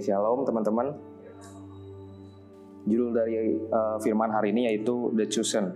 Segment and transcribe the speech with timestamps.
[0.00, 0.92] Shalom teman-teman.
[2.86, 5.74] Judul dari uh, firman hari ini yaitu The Chosen.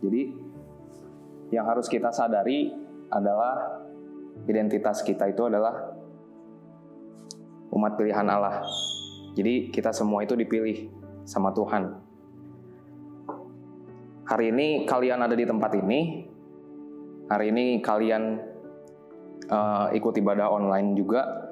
[0.00, 0.32] Jadi,
[1.54, 2.72] yang harus kita sadari
[3.12, 3.84] adalah
[4.48, 5.94] identitas kita itu adalah
[7.70, 8.64] umat pilihan Allah.
[9.36, 10.90] Jadi, kita semua itu dipilih
[11.22, 11.94] sama Tuhan.
[14.26, 16.26] Hari ini kalian ada di tempat ini.
[17.30, 18.22] Hari ini kalian
[19.46, 21.49] uh, ikut ibadah online juga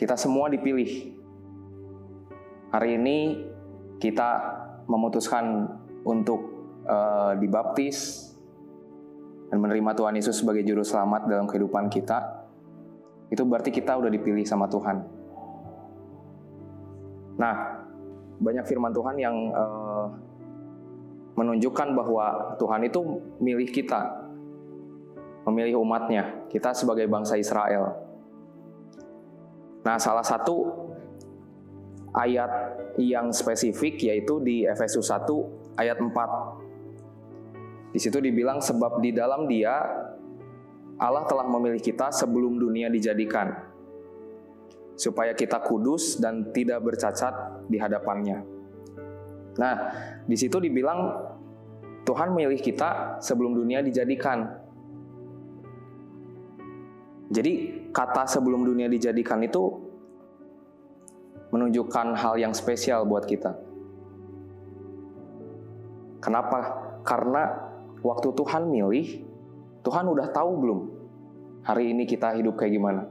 [0.00, 1.12] kita semua dipilih.
[2.72, 3.36] Hari ini
[4.00, 4.30] kita
[4.88, 5.68] memutuskan
[6.08, 6.40] untuk
[6.88, 8.32] uh, dibaptis
[9.52, 12.48] dan menerima Tuhan Yesus sebagai juru selamat dalam kehidupan kita.
[13.28, 15.04] Itu berarti kita udah dipilih sama Tuhan.
[17.36, 17.84] Nah,
[18.40, 20.08] banyak firman Tuhan yang uh,
[21.36, 23.00] menunjukkan bahwa Tuhan itu
[23.36, 24.00] milih kita,
[25.44, 28.09] memilih umatnya, kita sebagai bangsa Israel.
[29.80, 30.68] Nah, salah satu
[32.12, 32.50] ayat
[33.00, 37.94] yang spesifik yaitu di Efesus 1 ayat 4.
[37.94, 39.82] Di situ dibilang sebab di dalam Dia
[41.00, 43.56] Allah telah memilih kita sebelum dunia dijadikan
[45.00, 48.44] supaya kita kudus dan tidak bercacat di hadapannya.
[49.56, 49.74] Nah,
[50.28, 51.08] di situ dibilang
[52.04, 54.68] Tuhan milih kita sebelum dunia dijadikan.
[57.30, 59.62] Jadi kata sebelum dunia dijadikan itu
[61.54, 63.54] menunjukkan hal yang spesial buat kita.
[66.18, 66.58] Kenapa?
[67.06, 67.70] Karena
[68.02, 69.22] waktu Tuhan milih,
[69.86, 70.80] Tuhan udah tahu belum
[71.62, 73.02] hari ini kita hidup kayak gimana?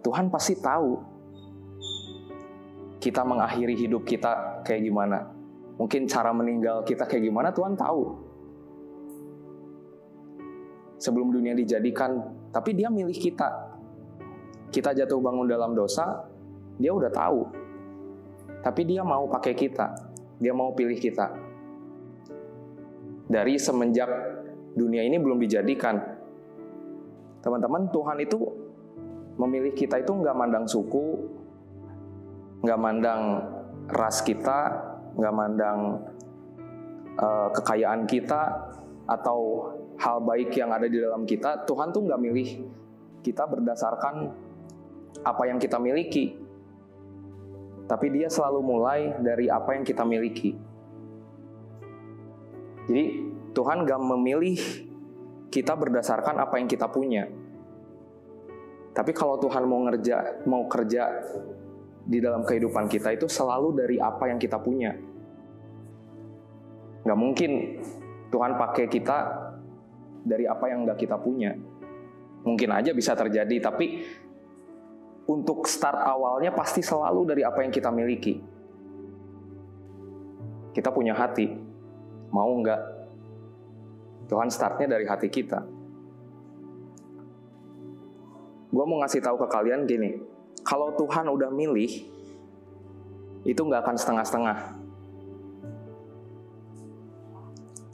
[0.00, 0.96] Tuhan pasti tahu
[3.02, 5.26] kita mengakhiri hidup kita kayak gimana.
[5.74, 8.29] Mungkin cara meninggal kita kayak gimana Tuhan tahu
[11.00, 12.20] sebelum dunia dijadikan,
[12.52, 13.72] tapi dia milih kita.
[14.70, 16.28] Kita jatuh bangun dalam dosa,
[16.76, 17.40] dia udah tahu.
[18.60, 19.96] Tapi dia mau pakai kita,
[20.36, 21.32] dia mau pilih kita.
[23.26, 24.10] Dari semenjak
[24.76, 25.96] dunia ini belum dijadikan,
[27.40, 28.38] teman-teman Tuhan itu
[29.40, 31.24] memilih kita itu nggak mandang suku,
[32.60, 33.22] nggak mandang
[33.88, 34.76] ras kita,
[35.16, 36.04] nggak mandang
[37.16, 38.68] uh, kekayaan kita,
[39.08, 42.48] atau hal baik yang ada di dalam kita, Tuhan tuh nggak milih
[43.20, 44.32] kita berdasarkan
[45.20, 46.40] apa yang kita miliki.
[47.84, 50.54] Tapi dia selalu mulai dari apa yang kita miliki.
[52.86, 53.04] Jadi
[53.50, 54.58] Tuhan gak memilih
[55.50, 57.26] kita berdasarkan apa yang kita punya.
[58.94, 61.10] Tapi kalau Tuhan mau ngerja, mau kerja
[62.06, 64.94] di dalam kehidupan kita itu selalu dari apa yang kita punya.
[67.02, 67.82] Gak mungkin
[68.30, 69.18] Tuhan pakai kita
[70.24, 71.54] dari apa yang nggak kita punya.
[72.40, 74.00] Mungkin aja bisa terjadi, tapi
[75.28, 78.40] untuk start awalnya pasti selalu dari apa yang kita miliki.
[80.72, 81.50] Kita punya hati,
[82.32, 82.82] mau nggak?
[84.30, 85.60] Tuhan startnya dari hati kita.
[88.70, 90.22] Gue mau ngasih tahu ke kalian gini,
[90.62, 91.90] kalau Tuhan udah milih,
[93.42, 94.79] itu nggak akan setengah-setengah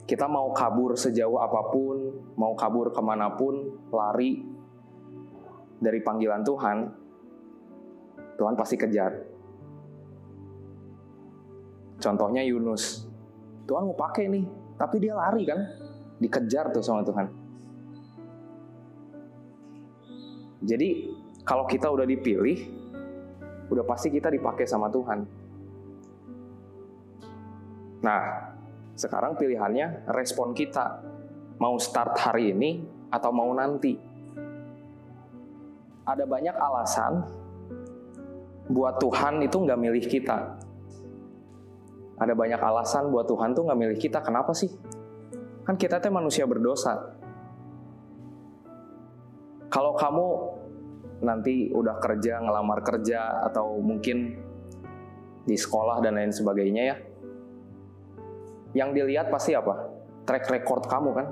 [0.07, 4.39] kita mau kabur sejauh apa pun, mau kabur ke mana pun, lari
[5.83, 6.77] dari panggilan Tuhan,
[8.39, 9.11] Tuhan pasti kejar.
[11.99, 13.03] Contohnya Yunus,
[13.67, 14.47] Tuhan mau pakai nih,
[14.79, 15.59] tapi dia lari kan,
[16.23, 17.27] dikejar tuh sama Tuhan.
[20.63, 21.11] Jadi
[21.43, 22.57] kalau kita udah dipilih,
[23.67, 25.19] udah pasti kita dipakai sama Tuhan.
[28.07, 28.55] Nah,
[28.97, 31.05] sekarang pilihannya respon kita.
[31.61, 32.81] Mau start hari ini
[33.13, 33.93] atau mau nanti.
[36.07, 37.13] Ada banyak alasan
[38.73, 40.37] buat Tuhan itu nggak milih kita.
[42.17, 44.25] Ada banyak alasan buat Tuhan tuh nggak milih kita.
[44.25, 44.73] Kenapa sih?
[45.61, 47.17] Kan kita teh manusia berdosa.
[49.67, 50.27] Kalau kamu
[51.21, 54.41] nanti udah kerja, ngelamar kerja, atau mungkin
[55.43, 56.95] di sekolah dan lain sebagainya ya,
[58.77, 59.89] yang dilihat pasti apa?
[60.29, 61.27] Track record kamu kan?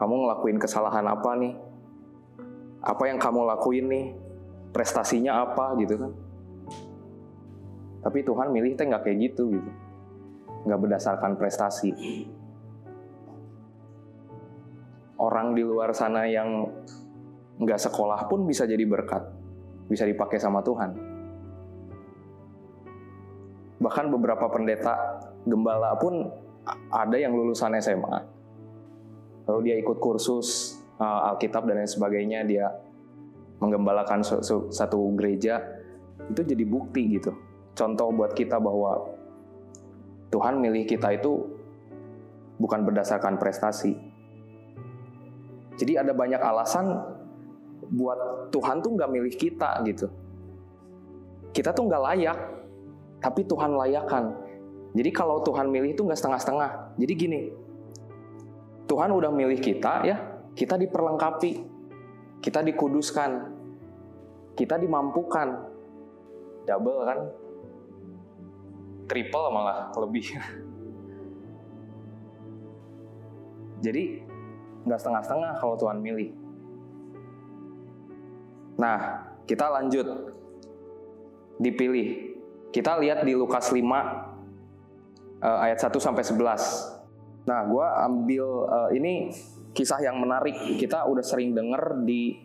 [0.00, 1.52] Kamu ngelakuin kesalahan apa nih?
[2.80, 4.06] Apa yang kamu lakuin nih?
[4.72, 6.12] Prestasinya apa gitu kan?
[8.00, 9.70] Tapi Tuhan milih teh nggak kayak gitu gitu.
[10.64, 11.92] Nggak berdasarkan prestasi.
[15.20, 16.64] Orang di luar sana yang
[17.60, 19.20] nggak sekolah pun bisa jadi berkat.
[19.88, 21.05] Bisa dipakai sama Tuhan
[23.86, 26.26] bahkan beberapa pendeta gembala pun
[26.90, 28.18] ada yang lulusan SMA
[29.46, 32.66] lalu dia ikut kursus uh, Alkitab dan lain sebagainya, dia
[33.62, 34.20] menggembalakan
[34.68, 35.62] satu gereja,
[36.28, 37.32] itu jadi bukti gitu.
[37.76, 39.16] Contoh buat kita bahwa
[40.28, 41.46] Tuhan milih kita itu
[42.60, 43.96] bukan berdasarkan prestasi.
[45.76, 46.88] Jadi ada banyak alasan
[47.92, 50.08] buat Tuhan tuh nggak milih kita gitu.
[51.52, 52.38] Kita tuh nggak layak,
[53.20, 54.32] tapi Tuhan layakan.
[54.96, 56.96] Jadi kalau Tuhan milih itu nggak setengah-setengah.
[56.96, 57.52] Jadi gini,
[58.88, 60.16] Tuhan udah milih kita ya,
[60.56, 61.52] kita diperlengkapi,
[62.40, 63.52] kita dikuduskan,
[64.56, 65.68] kita dimampukan,
[66.64, 67.28] double kan,
[69.04, 70.32] triple malah lebih.
[73.84, 74.24] Jadi
[74.86, 76.46] nggak setengah-setengah kalau Tuhan milih.
[78.76, 80.36] Nah, kita lanjut.
[81.56, 82.25] Dipilih.
[82.76, 87.48] Kita lihat di Lukas 5 uh, ayat 1 sampai 11.
[87.48, 89.32] Nah, gue ambil uh, ini
[89.72, 90.76] kisah yang menarik.
[90.76, 92.36] Kita udah sering denger di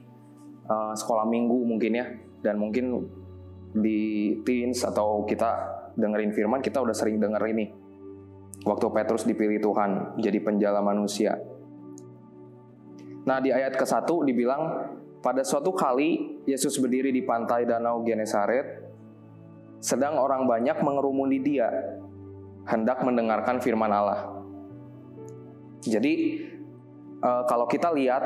[0.72, 2.07] uh, sekolah minggu mungkin ya,
[2.48, 3.12] dan mungkin
[3.75, 7.68] di teens atau kita dengerin firman kita udah sering denger ini.
[8.63, 11.36] Waktu Petrus dipilih Tuhan jadi penjala manusia.
[13.27, 14.63] Nah di ayat ke-1 dibilang
[15.19, 18.81] pada suatu kali Yesus berdiri di pantai danau Genesaret
[19.81, 21.68] sedang orang banyak mengerumuni dia
[22.69, 24.45] hendak mendengarkan firman Allah.
[25.81, 26.45] Jadi
[27.25, 28.24] uh, kalau kita lihat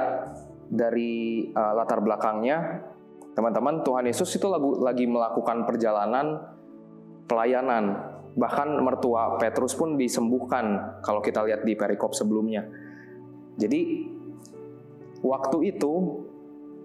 [0.68, 2.84] dari uh, latar belakangnya
[3.32, 4.52] teman-teman Tuhan Yesus itu
[4.84, 6.44] lagi melakukan perjalanan
[7.32, 8.14] pelayanan.
[8.36, 12.68] Bahkan mertua Petrus pun disembuhkan kalau kita lihat di perikop sebelumnya.
[13.56, 14.12] Jadi
[15.24, 15.94] waktu itu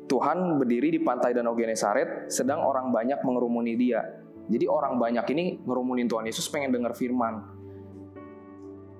[0.06, 4.19] Tuhan berdiri di pantai Danau Genesaret sedang orang banyak mengerumuni dia.
[4.50, 7.38] Jadi orang banyak ini ngerumunin Tuhan Yesus pengen dengar firman.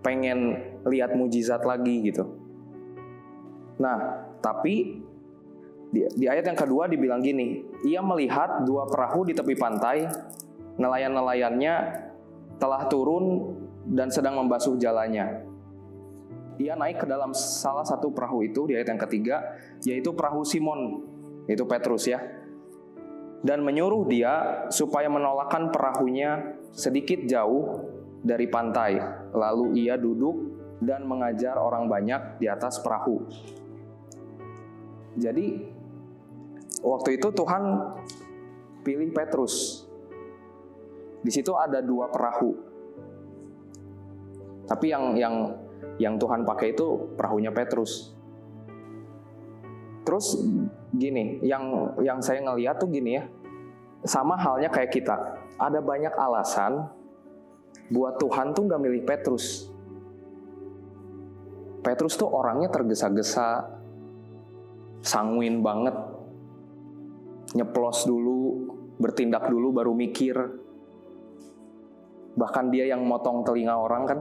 [0.01, 0.55] Pengen
[0.87, 2.25] lihat mujizat lagi gitu.
[3.83, 5.03] Nah, tapi
[5.91, 10.07] di, di ayat yang kedua dibilang gini, ia melihat dua perahu di tepi pantai
[10.79, 11.75] nelayan-nelayannya
[12.63, 13.57] telah turun
[13.91, 15.51] dan sedang membasuh jalannya.
[16.61, 19.37] Ia naik ke dalam salah satu perahu itu di ayat yang ketiga,
[19.83, 21.03] yaitu perahu Simon,
[21.49, 22.21] yaitu Petrus ya.
[23.41, 27.89] Dan menyuruh dia supaya menolakkan perahunya sedikit jauh
[28.21, 29.01] dari pantai.
[29.33, 30.37] Lalu ia duduk
[30.81, 33.25] dan mengajar orang banyak di atas perahu.
[35.17, 35.57] Jadi
[36.85, 37.63] waktu itu Tuhan
[38.81, 39.85] pilih Petrus
[41.21, 42.57] di situ ada dua perahu.
[44.65, 45.35] Tapi yang yang
[46.01, 48.17] yang Tuhan pakai itu perahunya Petrus.
[50.03, 50.41] Terus
[50.95, 53.25] gini, yang yang saya ngeliat tuh gini ya.
[54.05, 55.17] Sama halnya kayak kita.
[55.61, 56.89] Ada banyak alasan
[57.93, 59.69] buat Tuhan tuh nggak milih Petrus.
[61.81, 63.65] Petrus tuh orangnya tergesa-gesa,
[65.01, 65.97] sanguin banget,
[67.57, 68.69] nyeplos dulu,
[69.01, 70.37] bertindak dulu baru mikir,
[72.41, 74.19] Bahkan dia yang motong telinga orang kan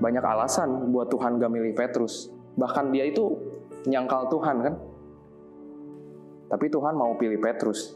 [0.00, 2.30] banyak alasan buat Tuhan gak milih Petrus.
[2.56, 3.36] Bahkan dia itu
[3.86, 4.74] nyangkal Tuhan kan.
[6.50, 7.94] Tapi Tuhan mau pilih Petrus.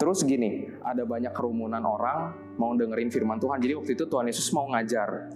[0.00, 3.60] Terus gini, ada banyak kerumunan orang mau dengerin firman Tuhan.
[3.60, 5.28] Jadi waktu itu Tuhan Yesus mau ngajar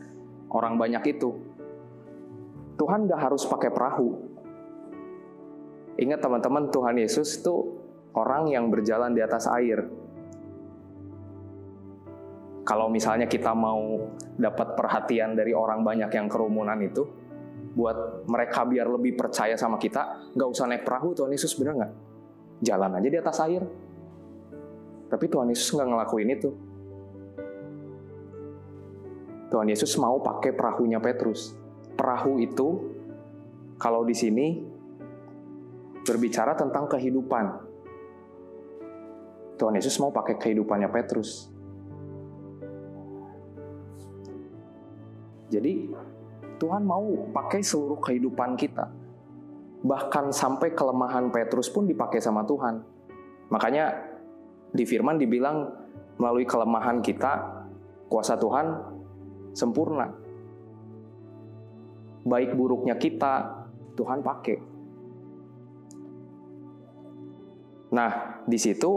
[0.48, 1.36] orang banyak itu.
[2.80, 4.34] Tuhan gak harus pakai perahu.
[5.94, 7.76] Ingat teman-teman, Tuhan Yesus itu
[8.18, 9.84] orang yang berjalan di atas air.
[12.64, 14.08] Kalau misalnya kita mau
[14.40, 17.04] dapat perhatian dari orang banyak yang kerumunan itu,
[17.76, 21.92] buat mereka biar lebih percaya sama kita, nggak usah naik perahu, Tuhan Yesus bener nggak?
[22.64, 23.62] Jalan aja di atas air.
[25.12, 26.50] Tapi Tuhan Yesus nggak ngelakuin itu.
[29.52, 31.52] Tuhan Yesus mau pakai perahunya Petrus.
[31.94, 32.68] Perahu itu,
[33.76, 34.46] kalau di sini
[36.02, 37.44] berbicara tentang kehidupan.
[39.54, 41.53] Tuhan Yesus mau pakai kehidupannya Petrus.
[45.54, 45.74] Jadi
[46.58, 48.90] Tuhan mau pakai seluruh kehidupan kita.
[49.84, 52.82] Bahkan sampai kelemahan Petrus pun dipakai sama Tuhan.
[53.52, 53.94] Makanya
[54.74, 55.70] di firman dibilang
[56.18, 57.62] melalui kelemahan kita,
[58.10, 58.66] kuasa Tuhan
[59.54, 60.10] sempurna.
[62.24, 64.58] Baik buruknya kita, Tuhan pakai.
[67.94, 68.90] Nah, di situ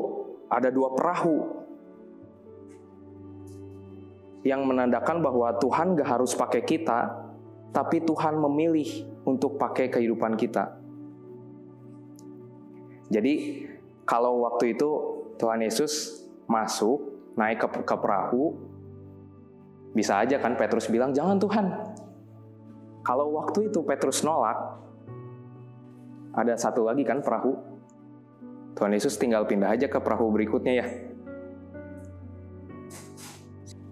[0.47, 1.56] ada dua perahu
[4.47, 7.27] yang menandakan bahwa Tuhan gak harus pakai kita,
[7.75, 8.87] tapi Tuhan memilih
[9.27, 10.79] untuk pakai kehidupan kita.
[13.11, 13.67] Jadi
[14.07, 14.89] kalau waktu itu
[15.35, 17.03] Tuhan Yesus masuk
[17.35, 18.55] naik ke, ke perahu,
[19.97, 21.65] Bisa aja kan Petrus bilang, jangan Tuhan.
[23.01, 24.77] Kalau waktu itu Petrus nolak,
[26.37, 27.57] ada satu lagi kan perahu.
[28.77, 30.85] Tuhan Yesus tinggal pindah aja ke perahu berikutnya ya.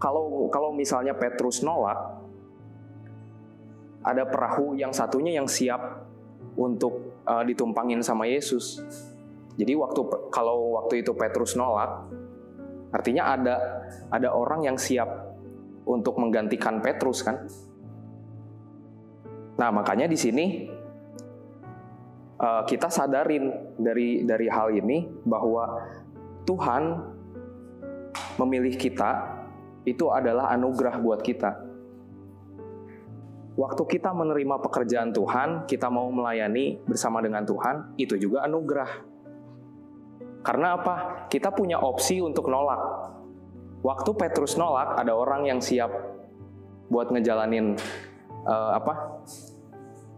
[0.06, 1.98] Kalau kalau misalnya Petrus nolak,
[4.06, 6.06] ada perahu yang satunya yang siap
[6.54, 8.86] untuk uh, ditumpangin sama Yesus.
[9.58, 12.06] Jadi waktu kalau waktu itu Petrus nolak,
[12.94, 13.56] artinya ada
[14.14, 15.10] ada orang yang siap
[15.90, 17.42] untuk menggantikan Petrus kan?
[19.58, 20.70] Nah makanya di sini
[22.46, 25.82] uh, kita sadarin dari dari hal ini bahwa
[26.46, 26.94] Tuhan
[28.38, 29.35] memilih kita
[29.86, 31.52] itu adalah anugerah buat kita.
[33.56, 38.92] Waktu kita menerima pekerjaan Tuhan, kita mau melayani bersama dengan Tuhan, itu juga anugerah.
[40.44, 41.26] Karena apa?
[41.32, 42.82] Kita punya opsi untuk nolak.
[43.80, 45.88] Waktu Petrus nolak, ada orang yang siap
[46.92, 47.80] buat ngejalanin
[48.44, 48.94] uh, apa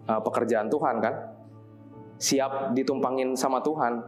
[0.10, 1.16] uh, pekerjaan Tuhan kan,
[2.18, 4.02] siap ditumpangin sama Tuhan.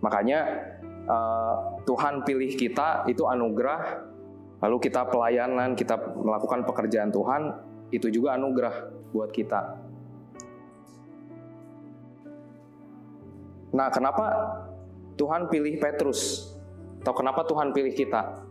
[0.00, 0.40] Makanya
[1.10, 4.06] uh, Tuhan pilih kita itu anugerah,
[4.62, 7.42] lalu kita pelayanan, kita melakukan pekerjaan Tuhan
[7.90, 9.90] itu juga anugerah buat kita.
[13.70, 14.26] Nah, kenapa
[15.14, 16.50] Tuhan pilih Petrus?
[17.02, 18.46] Atau kenapa Tuhan pilih kita?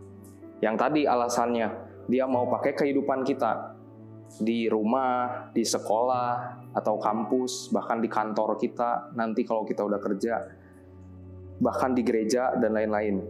[0.60, 1.68] Yang tadi alasannya,
[2.08, 3.76] dia mau pakai kehidupan kita
[4.40, 10.59] di rumah, di sekolah, atau kampus, bahkan di kantor kita, nanti kalau kita udah kerja,
[11.60, 13.20] bahkan di gereja, dan lain-lain.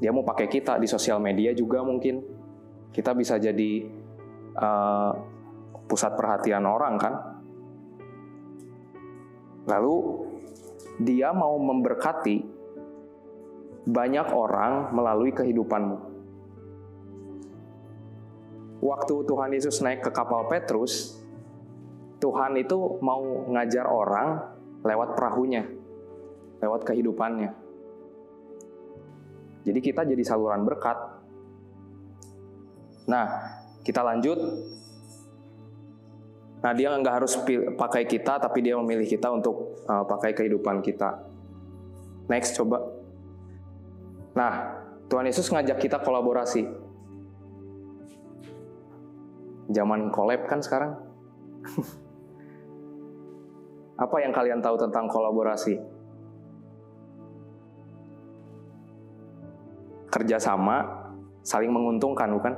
[0.00, 2.18] Dia mau pakai kita di sosial media juga mungkin.
[2.90, 3.88] Kita bisa jadi
[4.58, 5.12] uh,
[5.86, 7.14] pusat perhatian orang kan,
[9.66, 9.96] Lalu
[10.98, 12.42] dia mau memberkati
[13.86, 16.10] banyak orang melalui kehidupanmu.
[18.82, 21.22] Waktu Tuhan Yesus naik ke kapal Petrus,
[22.18, 24.42] Tuhan itu mau ngajar orang
[24.82, 25.62] lewat perahunya,
[26.62, 27.50] lewat kehidupannya.
[29.66, 30.96] Jadi kita jadi saluran berkat.
[33.10, 33.26] Nah,
[33.82, 34.38] kita lanjut
[36.62, 37.34] Nah, dia nggak harus
[37.74, 41.26] pakai kita, tapi dia memilih kita untuk uh, pakai kehidupan kita.
[42.30, 42.78] Next, coba.
[44.38, 44.78] Nah,
[45.10, 46.62] Tuhan Yesus ngajak kita kolaborasi.
[49.74, 51.02] Zaman collab kan sekarang.
[54.04, 55.74] Apa yang kalian tahu tentang kolaborasi?
[60.12, 61.08] Kerjasama,
[61.40, 62.52] saling menguntungkan, bukan?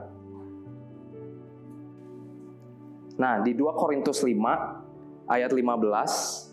[3.15, 6.51] Nah, di 2 Korintus 5 ayat 15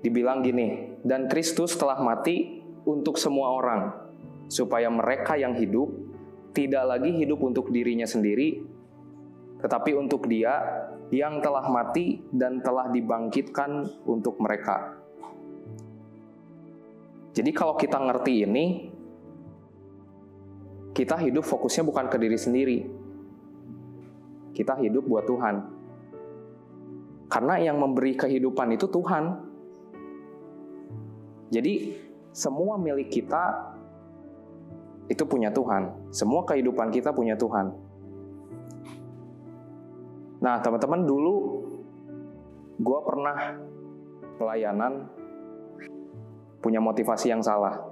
[0.00, 3.92] dibilang gini, dan Kristus telah mati untuk semua orang,
[4.48, 5.92] supaya mereka yang hidup
[6.56, 8.64] tidak lagi hidup untuk dirinya sendiri,
[9.60, 10.64] tetapi untuk Dia
[11.12, 14.96] yang telah mati dan telah dibangkitkan untuk mereka.
[17.36, 18.66] Jadi kalau kita ngerti ini,
[20.98, 22.78] kita hidup fokusnya bukan ke diri sendiri,
[24.50, 25.78] kita hidup buat Tuhan.
[27.30, 29.46] Karena yang memberi kehidupan itu Tuhan.
[31.54, 31.94] Jadi
[32.34, 33.78] semua milik kita
[35.06, 36.10] itu punya Tuhan.
[36.10, 37.70] Semua kehidupan kita punya Tuhan.
[40.42, 41.36] Nah, teman-teman dulu
[42.74, 43.38] gue pernah
[44.34, 45.06] pelayanan
[46.58, 47.86] punya motivasi yang salah.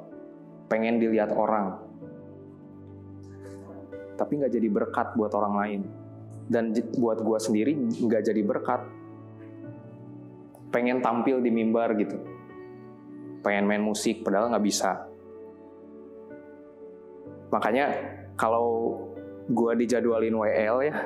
[0.66, 1.85] Pengen dilihat orang.
[4.16, 5.80] Tapi nggak jadi berkat buat orang lain.
[6.46, 8.80] Dan buat gue sendiri nggak jadi berkat.
[10.72, 12.16] Pengen tampil di mimbar gitu.
[13.44, 15.06] Pengen main musik padahal nggak bisa.
[17.52, 17.86] Makanya
[18.34, 18.98] kalau
[19.46, 20.96] gue dijadwalin WL ya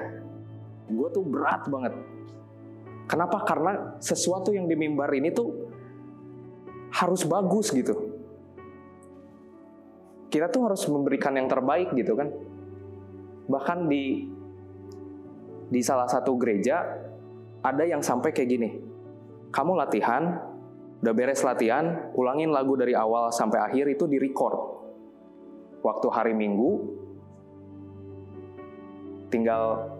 [0.90, 1.94] gue tuh berat banget.
[3.06, 3.42] Kenapa?
[3.42, 5.50] Karena sesuatu yang di mimbar ini tuh
[6.94, 7.94] harus bagus gitu.
[10.30, 12.30] Kita tuh harus memberikan yang terbaik gitu kan
[13.50, 14.30] bahkan di
[15.70, 16.82] di salah satu gereja
[17.60, 18.70] ada yang sampai kayak gini.
[19.50, 20.46] Kamu latihan,
[21.02, 24.78] udah beres latihan, ulangin lagu dari awal sampai akhir itu di record.
[25.82, 26.70] Waktu hari Minggu,
[29.32, 29.96] tinggal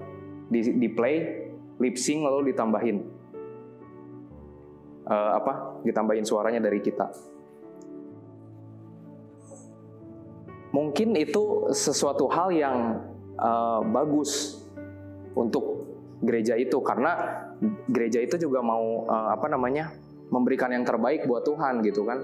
[0.47, 1.51] di, di play,
[1.83, 2.97] lip sync lalu ditambahin
[5.09, 5.83] uh, apa?
[5.83, 7.11] Ditambahin suaranya dari kita.
[10.71, 12.77] Mungkin itu sesuatu hal yang
[13.41, 14.61] uh, bagus
[15.35, 15.89] untuk
[16.21, 17.17] gereja itu karena
[17.89, 19.89] gereja itu juga mau uh, apa namanya
[20.31, 22.23] memberikan yang terbaik buat Tuhan gitu kan.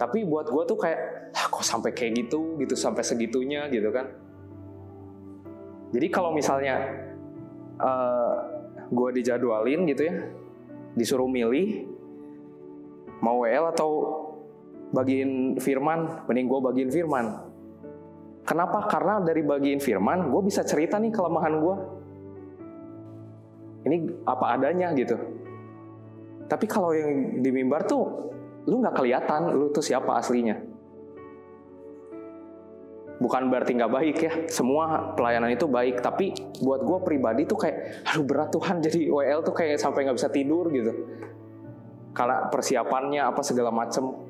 [0.00, 1.00] Tapi buat gue tuh kayak,
[1.36, 4.08] ah, kok sampai kayak gitu, gitu sampai segitunya gitu kan.
[5.90, 6.80] Jadi kalau misalnya
[7.76, 8.34] uh, eh,
[8.88, 10.14] gue dijadwalin gitu ya,
[10.96, 11.84] disuruh milih
[13.20, 13.90] mau WL atau
[14.94, 17.49] bagiin firman, mending gue bagiin firman.
[18.44, 18.88] Kenapa?
[18.88, 21.76] Karena dari bagiin firman, gue bisa cerita nih kelemahan gue.
[23.86, 23.96] Ini
[24.28, 25.16] apa adanya gitu.
[26.50, 28.04] Tapi kalau yang di mimbar tuh
[28.68, 30.58] lu nggak kelihatan lu tuh siapa aslinya.
[33.20, 36.00] Bukan berarti nggak baik ya, semua pelayanan itu baik.
[36.00, 36.32] Tapi
[36.64, 40.32] buat gue pribadi tuh kayak, aduh berat Tuhan jadi WL tuh kayak sampai nggak bisa
[40.32, 40.92] tidur gitu.
[42.16, 44.29] Karena persiapannya apa segala macem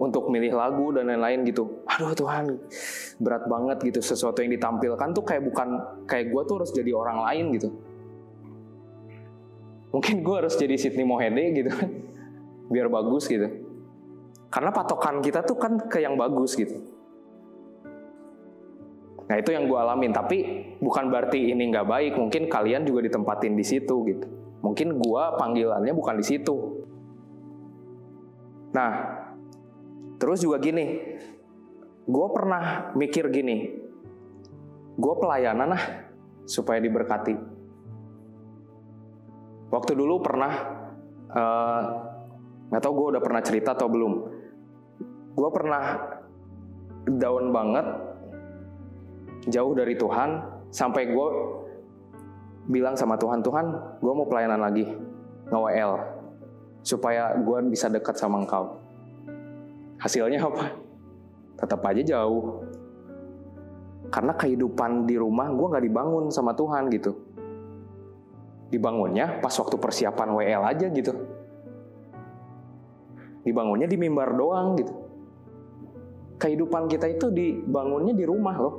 [0.00, 1.84] untuk milih lagu dan lain-lain gitu.
[1.84, 2.56] Aduh Tuhan,
[3.20, 4.00] berat banget gitu.
[4.00, 5.68] Sesuatu yang ditampilkan tuh kayak bukan
[6.08, 7.68] kayak gue tuh harus jadi orang lain gitu.
[9.92, 11.70] Mungkin gue harus jadi Sydney Mohede gitu
[12.72, 13.44] biar bagus gitu.
[14.48, 16.80] Karena patokan kita tuh kan ke yang bagus gitu.
[19.28, 20.38] Nah itu yang gue alamin, tapi
[20.80, 22.12] bukan berarti ini nggak baik.
[22.16, 24.26] Mungkin kalian juga ditempatin di situ gitu.
[24.64, 26.56] Mungkin gue panggilannya bukan di situ.
[28.70, 29.19] Nah,
[30.20, 31.16] terus juga gini,
[32.04, 33.72] gue pernah mikir gini,
[34.94, 35.84] gue pelayanan lah
[36.44, 37.34] supaya diberkati.
[39.70, 40.52] Waktu dulu pernah
[41.30, 41.82] uh,
[42.70, 44.12] nggak tahu gue udah pernah cerita atau belum
[45.34, 45.84] gue pernah
[47.06, 47.86] down banget
[49.50, 50.30] jauh dari Tuhan
[50.70, 51.28] sampai gue
[52.70, 53.66] bilang sama Tuhan Tuhan
[53.98, 54.86] gue mau pelayanan lagi
[55.50, 55.92] nge-WL
[56.86, 58.79] supaya gue bisa dekat sama engkau
[60.00, 60.64] hasilnya apa?
[61.60, 62.64] Tetap aja jauh.
[64.10, 67.14] Karena kehidupan di rumah gue nggak dibangun sama Tuhan gitu.
[68.72, 71.12] Dibangunnya pas waktu persiapan WL aja gitu.
[73.44, 74.94] Dibangunnya di mimbar doang gitu.
[76.40, 78.74] Kehidupan kita itu dibangunnya di rumah loh.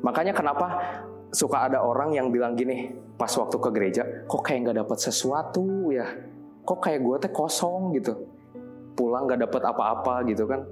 [0.00, 0.66] Makanya kenapa
[1.32, 5.90] suka ada orang yang bilang gini pas waktu ke gereja, kok kayak nggak dapat sesuatu
[5.90, 6.04] ya,
[6.64, 8.16] kok kayak gue teh kosong gitu,
[8.96, 10.64] pulang nggak dapat apa-apa gitu kan?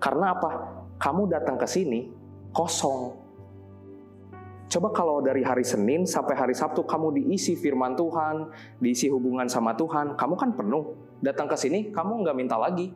[0.00, 0.50] Karena apa?
[0.98, 2.10] Kamu datang ke sini
[2.50, 3.28] kosong,
[4.68, 9.72] Coba kalau dari hari Senin sampai hari Sabtu kamu diisi firman Tuhan, diisi hubungan sama
[9.72, 10.92] Tuhan, kamu kan penuh.
[11.24, 12.92] Datang ke sini, kamu nggak minta lagi.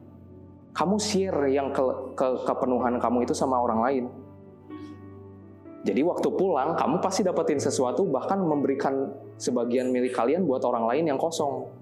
[0.76, 1.80] Kamu share yang ke,
[2.12, 4.04] ke kepenuhan kamu itu sama orang lain.
[5.82, 9.08] Jadi waktu pulang, kamu pasti dapetin sesuatu, bahkan memberikan
[9.40, 11.72] sebagian milik kalian buat orang lain yang kosong.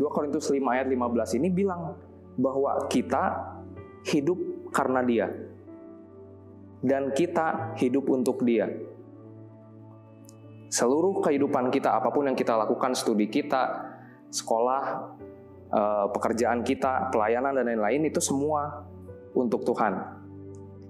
[0.00, 1.92] 2 Korintus 5 ayat 15 ini bilang
[2.40, 3.36] bahwa kita
[4.08, 5.28] hidup karena dia
[6.80, 8.68] dan kita hidup untuk Dia.
[10.70, 13.92] Seluruh kehidupan kita, apa pun yang kita lakukan, studi kita,
[14.32, 14.82] sekolah,
[15.68, 18.86] eh, pekerjaan kita, pelayanan dan lain-lain itu semua
[19.36, 19.98] untuk Tuhan.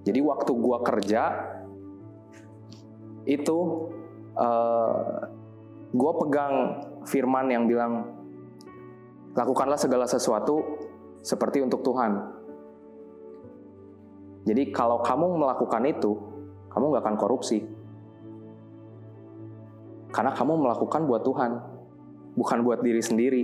[0.01, 1.29] Jadi waktu gua kerja
[3.21, 3.57] itu
[4.33, 5.29] uh,
[5.93, 6.55] gua pegang
[7.05, 8.20] firman yang bilang
[9.33, 10.59] lakukanlah segala sesuatu
[11.21, 12.41] seperti untuk Tuhan
[14.41, 16.17] jadi kalau kamu melakukan itu,
[16.73, 17.61] kamu nggak akan korupsi.
[20.09, 21.51] Karena kamu melakukan buat Tuhan,
[22.33, 23.43] bukan buat diri sendiri.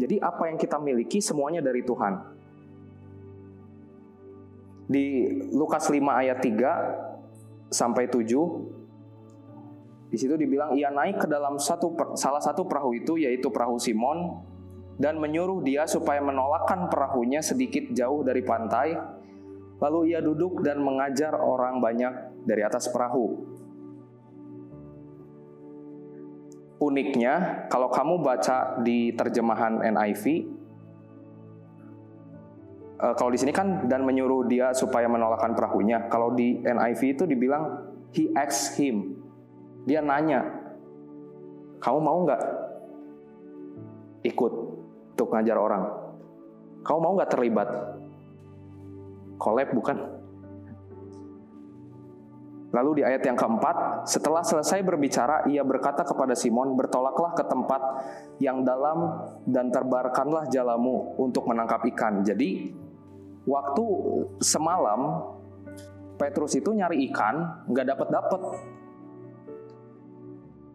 [0.00, 2.14] Jadi apa yang kita miliki semuanya dari Tuhan.
[4.90, 5.06] Di
[5.54, 8.79] Lukas 5 ayat 3 sampai 7
[10.10, 14.42] di situ dibilang ia naik ke dalam satu salah satu perahu itu yaitu perahu Simon
[15.00, 18.92] dan menyuruh dia supaya menolakkan perahunya sedikit jauh dari pantai.
[19.80, 23.48] Lalu ia duduk dan mengajar orang banyak dari atas perahu.
[26.84, 30.24] Uniknya, kalau kamu baca di terjemahan NIV,
[33.00, 36.12] eh, kalau di sini kan dan menyuruh dia supaya menolakkan perahunya.
[36.12, 39.19] Kalau di NIV itu dibilang he asked him.
[39.88, 40.44] Dia nanya,
[41.80, 42.42] kamu mau nggak
[44.28, 44.52] ikut
[45.16, 45.82] untuk ngajar orang.
[46.84, 47.68] Kau mau nggak terlibat?
[49.40, 49.96] Collab bukan?
[52.70, 57.82] Lalu di ayat yang keempat, setelah selesai berbicara, ia berkata kepada Simon, bertolaklah ke tempat
[58.38, 62.22] yang dalam dan terbarkanlah jalamu untuk menangkap ikan.
[62.22, 62.70] Jadi,
[63.42, 63.86] waktu
[64.38, 65.34] semalam,
[66.14, 68.40] Petrus itu nyari ikan, nggak dapat-dapat.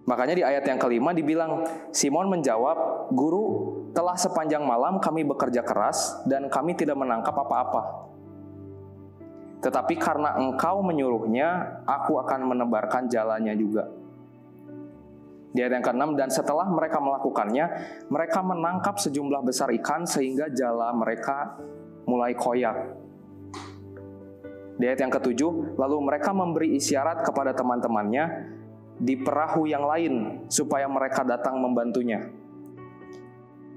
[0.05, 3.45] Makanya di ayat yang kelima dibilang, Simon menjawab, Guru,
[3.89, 8.05] telah sepanjang malam kami bekerja keras dan kami tidak menangkap apa-apa.
[9.65, 13.89] Tetapi karena engkau menyuruhnya, aku akan menebarkan jalannya juga.
[15.55, 17.65] Di ayat yang ke-6, dan setelah mereka melakukannya,
[18.13, 21.57] mereka menangkap sejumlah besar ikan sehingga jala mereka
[22.05, 22.77] mulai koyak.
[24.75, 28.53] Di ayat yang ketujuh, lalu mereka memberi isyarat kepada teman-temannya
[28.95, 32.31] di perahu yang lain supaya mereka datang membantunya.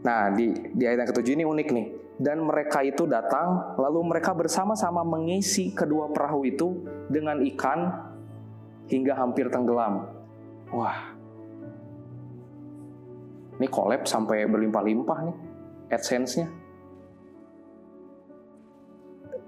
[0.02, 1.88] Nah, di, di ayat yang ketujuh ini unik nih.
[2.18, 8.10] Dan mereka itu datang, lalu mereka bersama-sama mengisi kedua perahu itu dengan ikan
[8.90, 10.02] hingga hampir tenggelam.
[10.74, 11.14] Wah,
[13.58, 15.36] ini collab sampai berlimpah-limpah nih
[15.94, 16.46] AdSense-nya.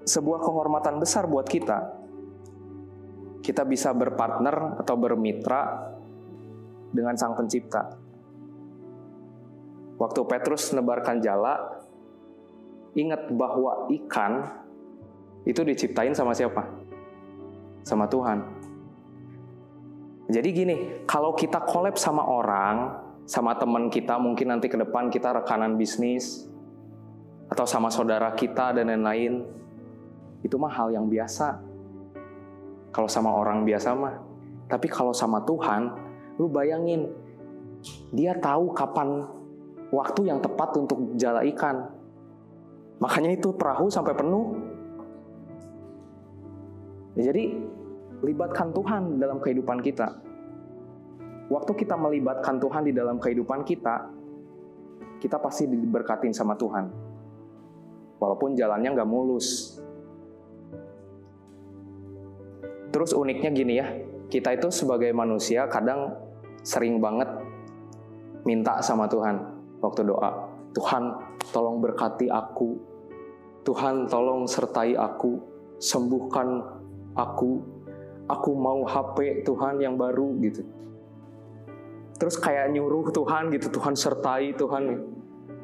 [0.07, 2.00] Sebuah kehormatan besar buat kita.
[3.41, 5.91] Kita bisa berpartner atau bermitra
[6.93, 7.97] dengan Sang Pencipta.
[9.97, 11.57] Waktu Petrus nebarkan jala,
[12.97, 14.45] ingat bahwa ikan
[15.45, 16.65] itu diciptain sama siapa?
[17.81, 18.45] Sama Tuhan.
[20.31, 20.75] Jadi gini,
[21.09, 22.93] kalau kita collab sama orang,
[23.25, 26.47] sama teman kita mungkin nanti ke depan kita rekanan bisnis
[27.51, 29.43] atau sama saudara kita dan lain-lain
[30.41, 31.70] itu mah hal yang biasa
[32.91, 34.15] kalau sama orang biasa mah
[34.67, 35.91] tapi kalau sama Tuhan
[36.39, 37.11] lu bayangin
[38.13, 39.25] dia tahu kapan
[39.91, 41.91] waktu yang tepat untuk jala ikan
[43.01, 44.55] makanya itu perahu sampai penuh
[47.17, 47.59] jadi
[48.21, 50.31] libatkan Tuhan dalam kehidupan kita
[51.51, 54.07] waktu kita melibatkan Tuhan di dalam kehidupan kita,
[55.19, 56.87] kita pasti diberkatin sama Tuhan.
[58.23, 59.70] Walaupun jalannya nggak mulus.
[62.91, 63.87] Terus uniknya gini ya,
[64.27, 66.11] kita itu sebagai manusia kadang
[66.61, 67.27] sering banget
[68.43, 69.39] minta sama Tuhan
[69.79, 70.51] waktu doa.
[70.71, 71.03] Tuhan
[71.51, 72.79] tolong berkati aku.
[73.63, 75.39] Tuhan tolong sertai aku.
[75.81, 76.47] Sembuhkan
[77.15, 77.51] aku.
[78.29, 80.63] Aku mau HP Tuhan yang baru gitu
[82.21, 84.93] terus kayak nyuruh Tuhan gitu Tuhan sertai Tuhan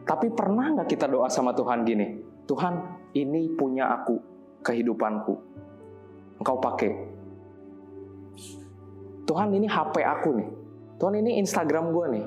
[0.10, 2.18] tapi pernah nggak kita doa sama Tuhan gini
[2.50, 2.74] Tuhan
[3.13, 4.18] ini punya aku
[4.66, 5.38] kehidupanku
[6.42, 7.07] engkau pakai
[9.28, 10.50] Tuhan ini HP aku nih.
[10.98, 12.26] Tuhan ini Instagram gue nih.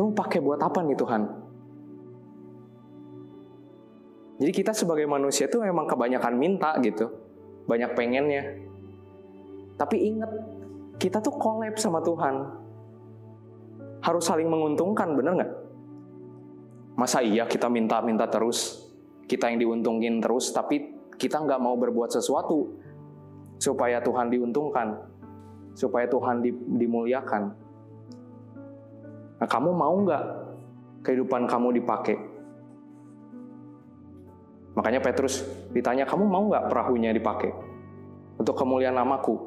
[0.00, 1.22] Lu pakai buat apa nih Tuhan?
[4.40, 7.12] Jadi kita sebagai manusia itu memang kebanyakan minta gitu.
[7.68, 8.56] Banyak pengennya.
[9.76, 10.32] Tapi ingat
[10.96, 12.34] kita tuh collab sama Tuhan.
[14.00, 15.52] Harus saling menguntungkan, bener nggak?
[16.96, 18.88] Masa iya kita minta-minta terus,
[19.28, 22.80] kita yang diuntungin terus, tapi kita nggak mau berbuat sesuatu
[23.60, 25.09] supaya Tuhan diuntungkan,
[25.80, 26.44] supaya Tuhan
[26.76, 27.56] dimuliakan.
[29.40, 30.24] Nah, kamu mau nggak
[31.00, 32.20] kehidupan kamu dipakai?
[34.76, 35.40] Makanya Petrus
[35.72, 37.48] ditanya, kamu mau nggak perahunya dipakai
[38.36, 39.40] untuk kemuliaan namaku?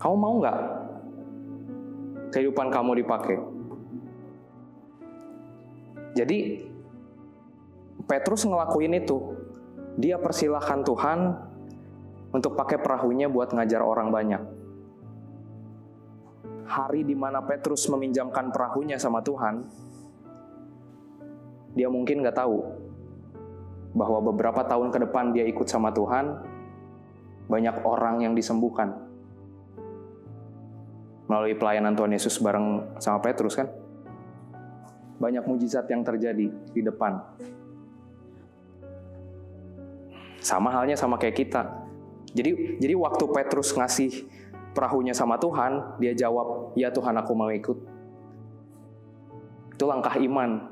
[0.00, 0.58] Kamu mau nggak
[2.32, 3.36] kehidupan kamu dipakai.
[6.16, 6.64] Jadi
[8.08, 9.36] Petrus ngelakuin itu.
[9.96, 11.18] Dia persilahkan Tuhan
[12.36, 14.42] untuk pakai perahunya buat ngajar orang banyak.
[16.68, 19.64] Hari di mana Petrus meminjamkan perahunya sama Tuhan,
[21.72, 22.60] dia mungkin nggak tahu
[23.96, 26.36] bahwa beberapa tahun ke depan dia ikut sama Tuhan,
[27.48, 28.92] banyak orang yang disembuhkan
[31.24, 33.72] melalui pelayanan Tuhan Yesus bareng sama Petrus kan.
[35.16, 37.16] Banyak mujizat yang terjadi di depan.
[40.44, 41.85] Sama halnya sama kayak kita.
[42.36, 44.28] Jadi jadi waktu Petrus ngasih
[44.76, 47.78] perahunya sama Tuhan, dia jawab, "Ya Tuhan, aku mau ikut."
[49.72, 50.68] Itu langkah iman.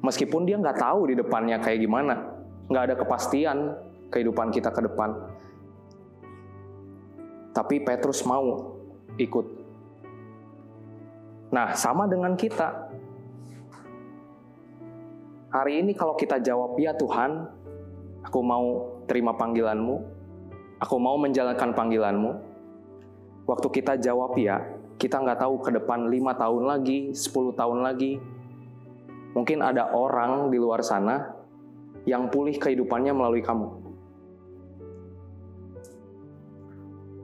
[0.00, 2.40] Meskipun dia nggak tahu di depannya kayak gimana,
[2.72, 3.76] nggak ada kepastian
[4.08, 5.12] kehidupan kita ke depan.
[7.52, 8.80] Tapi Petrus mau
[9.20, 9.46] ikut.
[11.52, 12.88] Nah, sama dengan kita.
[15.52, 17.44] Hari ini kalau kita jawab, ya Tuhan,
[18.24, 20.00] aku mau terima panggilanmu,
[20.82, 22.32] aku mau menjalankan panggilanmu.
[23.46, 24.58] Waktu kita jawab ya,
[24.98, 28.18] kita nggak tahu ke depan lima tahun lagi, 10 tahun lagi.
[29.32, 31.32] Mungkin ada orang di luar sana
[32.02, 33.68] yang pulih kehidupannya melalui kamu.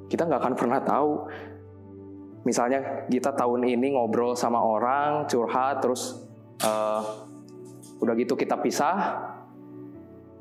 [0.09, 1.11] Kita nggak akan pernah tahu
[2.49, 6.17] misalnya kita tahun ini ngobrol sama orang curhat terus
[6.65, 7.29] uh,
[8.01, 9.28] udah gitu kita pisah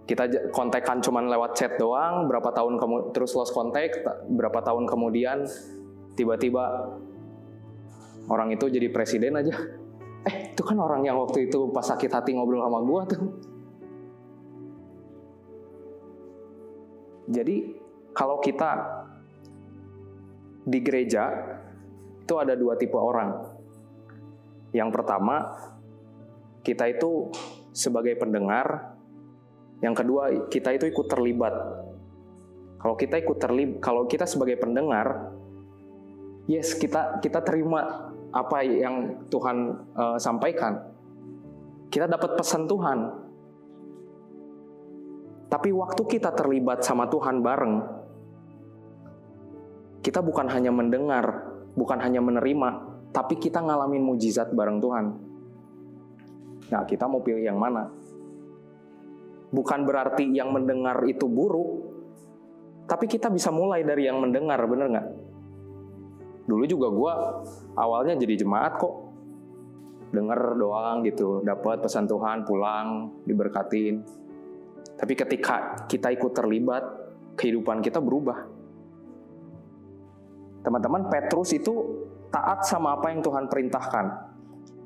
[0.08, 3.92] kita kontekan cuman lewat chat doang berapa tahun kamu terus lost kontak
[4.32, 5.44] berapa tahun kemudian
[6.16, 6.96] tiba-tiba
[8.32, 9.54] orang itu jadi presiden aja
[10.28, 13.22] eh itu kan orang yang waktu itu pas sakit hati ngobrol sama gua tuh
[17.28, 17.76] jadi
[18.16, 19.04] kalau kita
[20.68, 21.32] di gereja
[22.28, 23.56] itu ada dua tipe orang.
[24.76, 25.56] Yang pertama,
[26.60, 27.32] kita itu
[27.72, 28.97] sebagai pendengar,
[29.82, 31.54] yang kedua kita itu ikut terlibat.
[32.78, 35.34] Kalau kita ikut terlibat, kalau kita sebagai pendengar,
[36.50, 39.58] yes kita kita terima apa yang Tuhan
[39.98, 40.82] uh, sampaikan.
[41.88, 43.00] Kita dapat pesan Tuhan.
[45.48, 47.76] Tapi waktu kita terlibat sama Tuhan bareng,
[50.04, 52.84] kita bukan hanya mendengar, bukan hanya menerima,
[53.16, 55.06] tapi kita ngalamin mujizat bareng Tuhan.
[56.68, 57.88] Nah, kita mau pilih yang mana?
[59.48, 61.70] Bukan berarti yang mendengar itu buruk,
[62.88, 65.08] tapi kita bisa mulai dari yang mendengar, bener nggak?
[66.48, 67.14] Dulu juga gue
[67.76, 68.96] awalnya jadi jemaat kok,
[70.16, 74.04] denger doang gitu, dapat pesan Tuhan, pulang, diberkatin.
[74.96, 76.84] Tapi ketika kita ikut terlibat,
[77.36, 78.48] kehidupan kita berubah.
[80.64, 81.74] Teman-teman, Petrus itu
[82.32, 84.06] taat sama apa yang Tuhan perintahkan.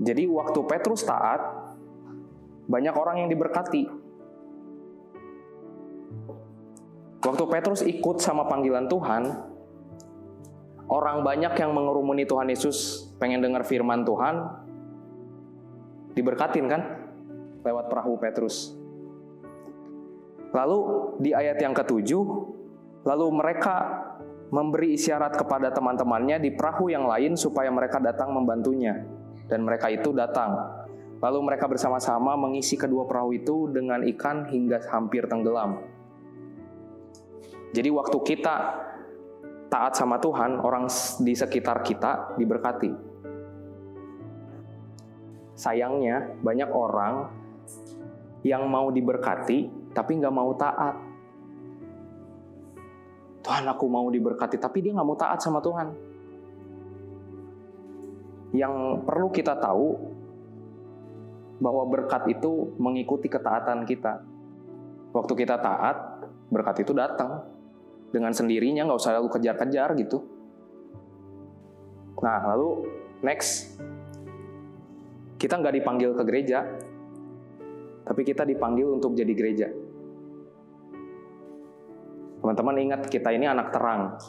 [0.02, 1.42] Jadi waktu Petrus taat,
[2.66, 4.01] banyak orang yang diberkati.
[7.22, 9.30] Waktu Petrus ikut sama panggilan Tuhan,
[10.90, 14.42] orang banyak yang mengerumuni Tuhan Yesus pengen dengar firman Tuhan,
[16.18, 16.82] diberkatin kan
[17.62, 18.74] lewat perahu Petrus.
[20.52, 20.80] Lalu
[21.22, 22.26] di ayat yang ketujuh,
[23.06, 23.76] lalu mereka
[24.52, 28.98] memberi isyarat kepada teman-temannya di perahu yang lain supaya mereka datang membantunya.
[29.48, 30.58] Dan mereka itu datang.
[31.22, 36.01] Lalu mereka bersama-sama mengisi kedua perahu itu dengan ikan hingga hampir tenggelam.
[37.72, 38.56] Jadi waktu kita
[39.72, 40.92] taat sama Tuhan, orang
[41.24, 42.92] di sekitar kita diberkati.
[45.56, 47.32] Sayangnya banyak orang
[48.44, 50.96] yang mau diberkati tapi nggak mau taat.
[53.42, 55.88] Tuhan aku mau diberkati tapi dia nggak mau taat sama Tuhan.
[58.52, 58.76] Yang
[59.08, 59.96] perlu kita tahu
[61.64, 64.28] bahwa berkat itu mengikuti ketaatan kita.
[65.16, 67.51] Waktu kita taat, berkat itu datang
[68.12, 70.20] dengan sendirinya, nggak usah lalu kejar-kejar gitu.
[72.22, 72.86] Nah, lalu
[73.26, 73.82] next,
[75.42, 76.60] kita nggak dipanggil ke gereja,
[78.06, 79.68] tapi kita dipanggil untuk jadi gereja.
[82.44, 84.20] Teman-teman ingat kita ini anak terang,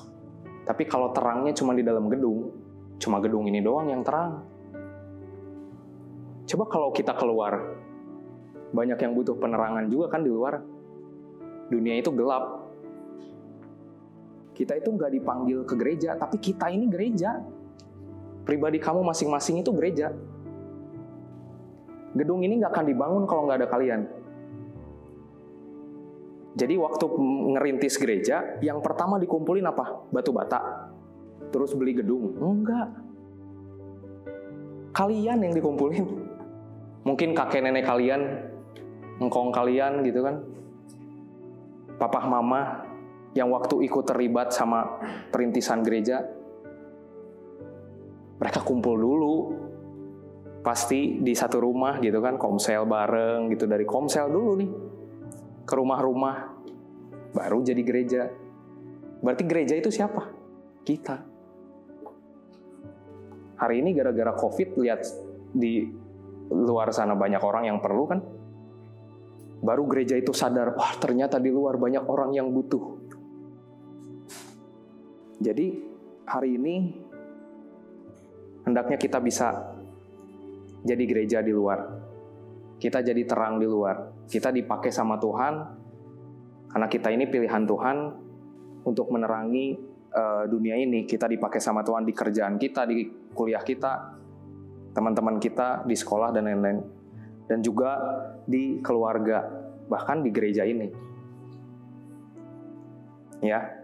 [0.65, 2.49] tapi kalau terangnya cuma di dalam gedung,
[2.97, 4.47] cuma gedung ini doang yang terang.
[6.47, 7.77] Coba kalau kita keluar,
[8.73, 10.61] banyak yang butuh penerangan juga kan di luar.
[11.69, 12.62] Dunia itu gelap.
[14.53, 17.41] Kita itu nggak dipanggil ke gereja, tapi kita ini gereja.
[18.43, 20.13] Pribadi kamu masing-masing itu gereja.
[22.13, 24.01] Gedung ini nggak akan dibangun kalau nggak ada kalian.
[26.53, 27.07] Jadi waktu
[27.57, 30.05] ngerintis gereja, yang pertama dikumpulin apa?
[30.13, 30.93] Batu bata.
[31.49, 32.37] Terus beli gedung?
[32.37, 32.93] Enggak.
[34.93, 36.05] Kalian yang dikumpulin
[37.03, 38.53] mungkin kakek nenek kalian,
[39.19, 40.45] engkong kalian gitu kan,
[41.99, 42.92] papa mama
[43.33, 45.01] yang waktu ikut terlibat sama
[45.33, 46.21] perintisan gereja,
[48.37, 49.37] mereka kumpul dulu,
[50.61, 54.71] pasti di satu rumah gitu kan, komsel bareng gitu dari komsel dulu nih
[55.65, 56.37] ke rumah-rumah,
[57.33, 58.23] baru jadi gereja.
[59.23, 60.29] Berarti gereja itu siapa?
[60.83, 61.17] Kita.
[63.63, 65.07] Hari ini gara-gara COVID lihat
[65.55, 65.87] di
[66.51, 68.21] luar sana banyak orang yang perlu kan.
[69.63, 73.02] Baru gereja itu sadar, wah ternyata di luar banyak orang yang butuh.
[75.43, 75.67] Jadi
[76.23, 76.75] hari ini
[78.63, 79.75] hendaknya kita bisa
[80.87, 81.83] jadi gereja di luar.
[82.79, 84.27] Kita jadi terang di luar.
[84.27, 85.55] Kita dipakai sama Tuhan
[86.71, 87.97] karena kita ini pilihan Tuhan
[88.87, 89.79] untuk menerangi
[90.15, 91.07] uh, dunia ini.
[91.07, 94.19] Kita dipakai sama Tuhan di kerjaan kita, di kuliah kita,
[94.95, 96.79] teman-teman kita di sekolah dan lain-lain,
[97.47, 97.99] dan juga
[98.47, 99.47] di keluarga,
[99.87, 100.89] bahkan di gereja ini.
[103.43, 103.82] Ya,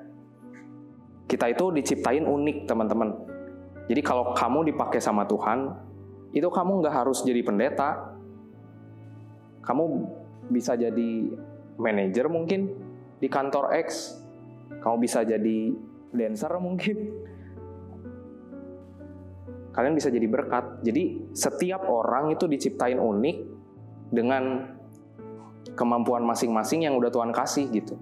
[1.29, 3.13] kita itu diciptain unik, teman-teman.
[3.87, 5.71] Jadi kalau kamu dipakai sama Tuhan,
[6.33, 8.17] itu kamu nggak harus jadi pendeta.
[9.63, 9.85] Kamu
[10.49, 11.11] bisa jadi
[11.77, 12.73] manajer mungkin
[13.21, 14.19] di kantor X.
[14.81, 15.73] Kamu bisa jadi
[16.09, 16.97] dancer mungkin
[19.79, 20.83] kalian bisa jadi berkat.
[20.83, 23.37] Jadi setiap orang itu diciptain unik
[24.11, 24.75] dengan
[25.79, 27.95] kemampuan masing-masing yang udah Tuhan kasih gitu.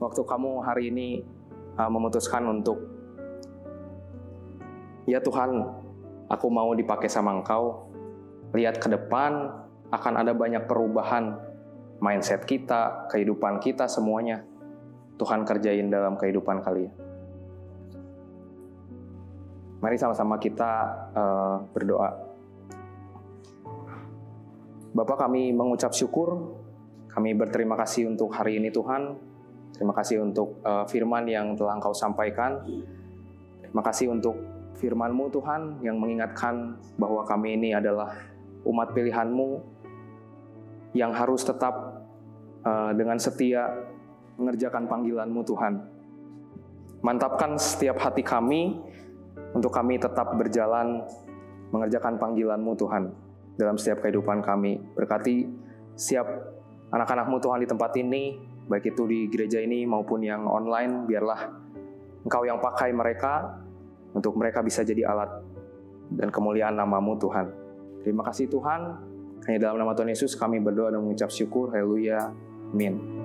[0.00, 1.20] Waktu kamu hari ini
[1.76, 2.80] uh, memutuskan untuk
[5.04, 5.60] ya Tuhan,
[6.32, 7.92] aku mau dipakai sama Engkau.
[8.56, 9.52] Lihat ke depan
[9.92, 11.36] akan ada banyak perubahan
[12.00, 14.40] mindset kita, kehidupan kita semuanya.
[15.20, 16.96] Tuhan kerjain dalam kehidupan kalian.
[19.84, 20.72] Mari sama-sama kita
[21.12, 22.10] uh, berdoa.
[24.96, 26.56] Bapak kami mengucap syukur,
[27.12, 29.29] kami berterima kasih untuk hari ini Tuhan.
[29.74, 32.62] Terima kasih untuk uh, firman yang telah Engkau sampaikan.
[33.64, 34.36] Terima kasih untuk
[34.80, 38.16] firman-Mu Tuhan yang mengingatkan bahwa kami ini adalah
[38.64, 39.48] umat pilihan-Mu
[40.96, 42.02] yang harus tetap
[42.66, 43.70] uh, dengan setia
[44.40, 45.74] mengerjakan panggilan-Mu Tuhan.
[47.00, 48.76] Mantapkan setiap hati kami
[49.56, 51.04] untuk kami tetap berjalan
[51.70, 53.04] mengerjakan panggilan-Mu Tuhan
[53.56, 54.80] dalam setiap kehidupan kami.
[54.96, 55.46] Berkati
[55.94, 56.26] siap
[56.90, 58.36] anak-anak-Mu Tuhan di tempat ini,
[58.70, 61.50] baik itu di gereja ini maupun yang online, biarlah
[62.20, 63.58] Engkau yang pakai mereka
[64.14, 65.40] untuk mereka bisa jadi alat
[66.12, 67.50] dan kemuliaan namamu Tuhan.
[68.04, 68.80] Terima kasih Tuhan.
[69.48, 71.72] Hanya dalam nama Tuhan Yesus kami berdoa dan mengucap syukur.
[71.72, 72.30] Haleluya.
[72.70, 73.19] Amin.